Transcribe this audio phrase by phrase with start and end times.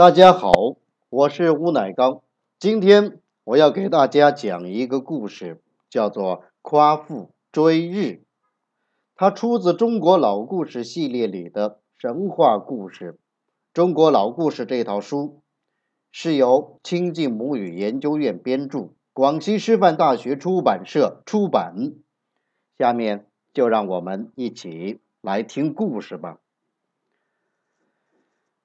[0.00, 0.50] 大家好，
[1.10, 2.22] 我是吴乃刚。
[2.58, 7.98] 今天我要给大家讲一个故事，叫做《夸父追日》。
[9.14, 13.18] 它出自中国老故事系列里的神话故事。
[13.74, 15.42] 中国老故事这套书
[16.10, 21.74] 是由亲近母语研究院编著，广西师范大学出版社出版。
[22.78, 26.38] 下面就让我们一起来听故事吧。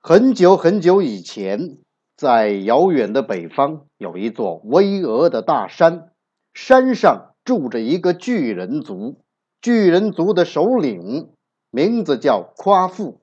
[0.08, 1.80] 很久很久以前，
[2.16, 6.12] 在遥远的北方，有一座巍峨的大山，
[6.54, 9.24] 山上住着一个巨人族。
[9.64, 11.32] 巨人族的首领
[11.72, 13.22] 名字叫夸父。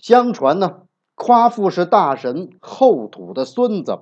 [0.00, 0.84] 相传呢，
[1.14, 3.98] 夸父是大神后土的孙子，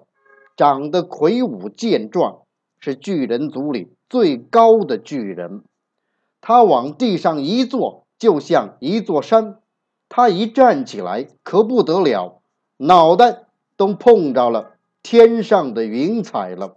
[0.56, 2.42] 长得魁梧健壮，
[2.78, 5.64] 是巨人族里最高的巨人。
[6.41, 9.56] 他往地上一坐，就像一座山。
[10.10, 12.42] 他一站起来可不得了，
[12.78, 13.44] 脑袋
[13.77, 16.75] 都碰着了天上的云彩了。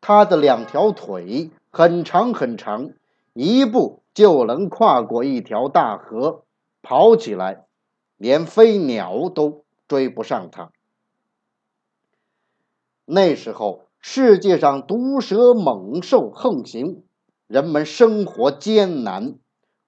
[0.00, 2.92] 他的两条腿很长很长，
[3.34, 6.44] 一步就能跨过一条大河，
[6.80, 7.66] 跑起来
[8.16, 10.70] 连飞鸟都追不上他。
[13.04, 17.02] 那时候世界上毒蛇猛兽横行，
[17.48, 19.34] 人们生活艰难。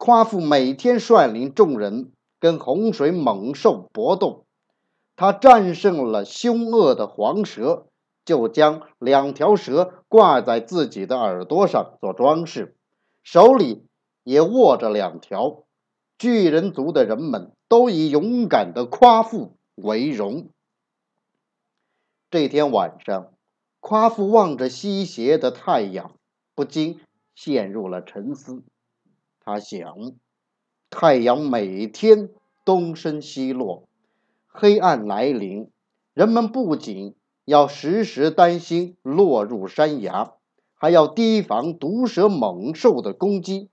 [0.04, 4.46] 夸父每天率领众人跟洪水猛兽搏斗，
[5.14, 7.86] 他战胜了凶恶的黄蛇，
[8.24, 12.74] 就将两条蛇挂在自己的耳朵上做装饰，
[13.22, 13.86] 手里
[14.24, 15.62] 也握着两条。
[16.18, 20.48] 巨人族的人们都以勇敢的夸父为荣。
[22.28, 23.32] 这天晚上，
[23.78, 26.16] 夸父望着西斜的太阳，
[26.56, 26.98] 不禁
[27.36, 28.64] 陷入了沉思。
[29.44, 29.96] 他想，
[30.88, 32.30] 太阳每天
[32.64, 33.88] 东升西落，
[34.46, 35.68] 黑暗来临，
[36.14, 40.34] 人们不仅要时时担心落入山崖，
[40.74, 43.68] 还要提防毒蛇猛兽的攻击。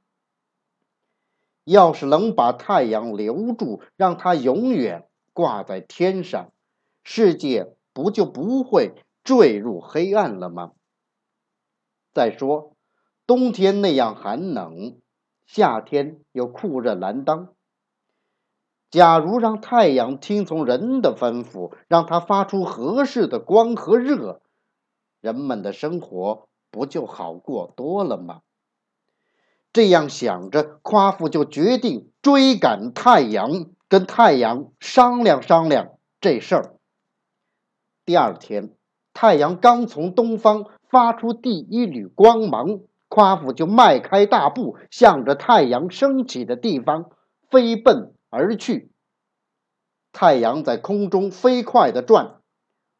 [1.65, 6.51] 要是能把太阳留住，让它永远挂在天上，
[7.03, 10.71] 世界不就不会坠入黑暗了吗？
[12.11, 12.73] 再说，
[13.27, 14.97] 冬天那样寒冷。
[15.51, 17.49] 夏天又酷热难当。
[18.91, 24.41] 假如让太阳听从人的吩咐，让它发出合适的光和热，
[25.21, 28.41] 人们的生活不就好过多了吗？
[29.73, 36.75] 这样想着，夸父就决定追赶太阳，跟太阳商量商量这事儿。
[38.05, 38.75] 第二天，
[39.15, 42.81] 太阳刚从东方发出第一缕光芒。
[43.19, 47.09] 夸父就迈开大步，向着太阳升起的地方
[47.49, 48.93] 飞奔而去。
[50.13, 52.37] 太阳在空中飞快地转，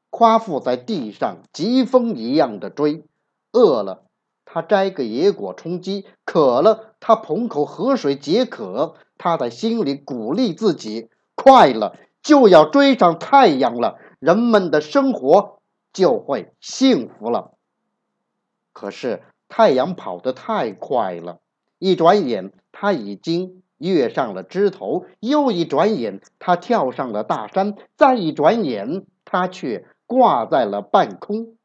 [0.09, 3.06] 夸父在地上疾风一样的追。
[3.53, 4.03] 饿了，
[4.44, 8.97] 他摘个野果充饥；渴了，他捧口河水解渴。
[9.18, 15.62] 他在心里鼓励自己：快了，就要追上太阳了，人们的生活
[15.94, 17.53] 就会幸福了。
[18.74, 19.24] 可是。
[19.49, 21.39] 太阳跑得太快了，
[21.79, 31.55] 一转眼他已经跃上了枝头，又一转眼他跳上了大山，再一转眼他却挂在了半空。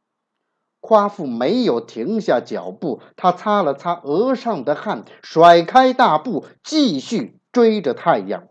[0.80, 8.48] 夸父没有停下脚步，他擦了擦额上的汗，甩开大步，继续追着太阳。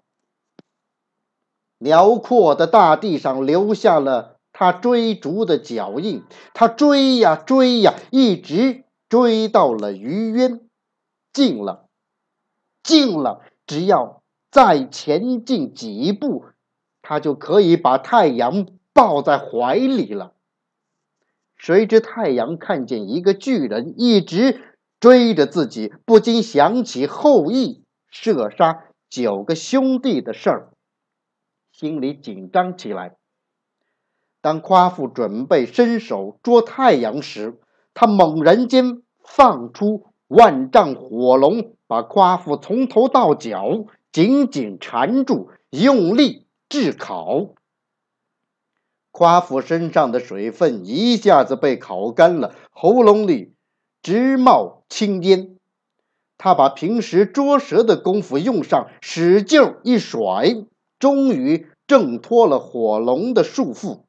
[1.78, 6.24] 辽阔的大地上留下了他追逐的脚印，
[6.54, 8.83] 他追呀追呀，一直。
[9.14, 10.68] 追到了鱼渊，
[11.32, 11.88] 近了，
[12.82, 16.46] 近了，只要再前进几步，
[17.04, 20.34] 他就可以把太阳抱在怀里了。
[21.56, 24.60] 谁知太阳看见一个巨人一直
[25.00, 30.72] 追着自己，不禁想起后羿射杀九个兄弟的事儿，
[31.72, 33.16] 心里紧张起来。
[34.42, 37.60] 当夸父准备伸手捉太阳时，
[37.94, 39.02] 他猛然间。
[39.26, 47.54] 放出万丈火龙，把夸父从头到脚紧紧缠住，用力炙烤。
[49.12, 53.54] 夸父身上的水分一下子被烤干了，喉咙里
[54.04, 55.56] 直冒青烟。
[56.38, 60.66] 他把平时捉蛇的功夫用上，使劲一甩，
[61.00, 64.02] 终于挣脱了火龙的束缚。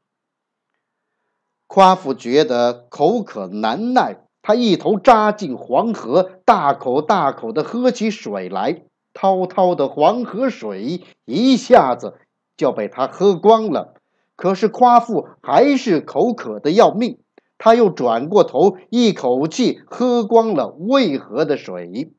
[1.75, 4.21] 夸父觉得口渴难耐。
[4.43, 8.85] 他一头扎进黄河，大口大口地喝起水来。
[9.13, 12.15] 滔滔的黄河水一下子
[12.57, 13.95] 就被他喝光了。
[14.37, 17.19] 可是夸父还是口渴的要命，
[17.59, 22.13] 他又转过头，一口气喝光了渭河的水。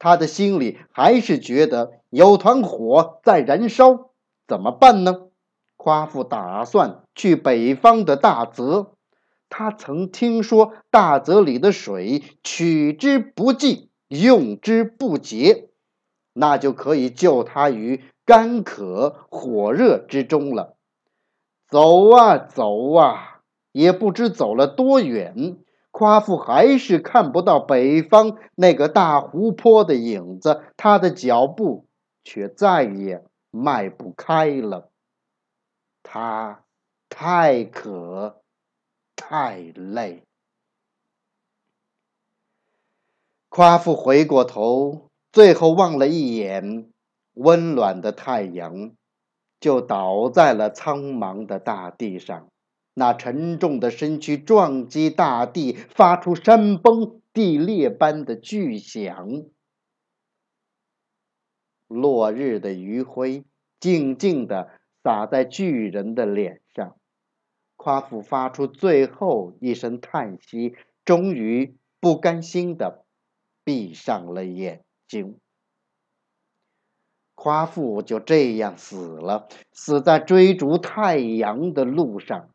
[0.00, 4.10] 他的心里还是觉得有团火在燃烧，
[4.48, 5.28] 怎么办呢？
[5.82, 8.92] 夸父打算去北方的大泽，
[9.48, 15.70] 他曾听说大泽里的水取之不尽，用之不竭，
[16.32, 20.76] 那就可以救他于干渴火热之中了。
[21.68, 23.40] 走啊走啊，
[23.72, 25.56] 也不知走了多远，
[25.90, 31.88] 夸父还是看不到北方那个大湖泊的影子，他的脚步
[32.22, 34.91] 却再也迈不开了。
[36.02, 36.64] 他
[37.08, 38.42] 太渴，
[39.16, 40.24] 太累。
[43.48, 46.90] 夸父回过头，最后望了一眼
[47.34, 48.92] 温暖的太阳。
[49.60, 52.48] 就倒在了苍茫的大地上，
[52.94, 59.44] 那沉重的身躯撞击大地，发出山崩地裂般的巨响。
[61.86, 63.44] 落日的余晖
[63.78, 64.68] 静静地
[65.02, 66.96] 洒在巨人的脸上，
[67.76, 73.04] 夸父发出最后一声叹息，终于不甘心的
[73.64, 75.38] 闭上了眼睛。
[77.34, 82.50] 夸父就这样死了，死在追逐太阳的路上。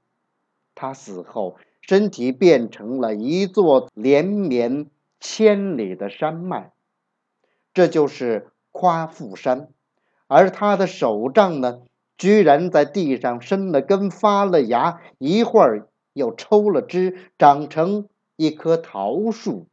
[0.75, 4.89] 他死后，身体变成了一座连绵
[5.19, 6.71] 千里的山脉，
[7.73, 9.69] 这就是夸父山。
[10.27, 11.81] 而他的手杖呢，
[12.18, 19.68] 居然在地上生了根、发了芽，一会儿又抽了枝，长成一棵桃树。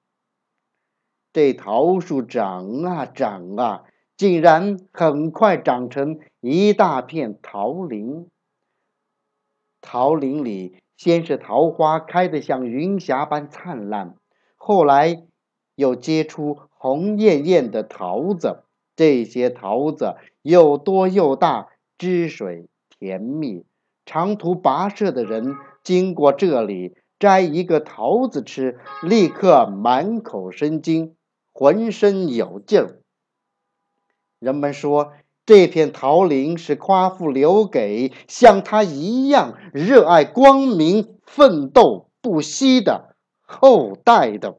[1.32, 3.84] 这桃树长啊长啊。
[4.16, 8.30] 竟然很快长成一大片桃林。
[9.80, 14.14] 桃林里先是桃花开得像云霞般灿烂，
[14.54, 15.24] 后来
[15.74, 18.62] 又结出红艳艳的桃子。
[18.94, 23.64] 这些桃子又多又大，汁水甜蜜。
[24.06, 31.16] 长途跋涉的人经过这里，摘一个桃子吃，立刻满口生津，
[31.52, 33.00] 浑身有劲儿。
[34.38, 35.12] 人们说，
[35.46, 44.58] 这片桃林是夸父留给像他一样热爱光明、奋斗不息的后代的。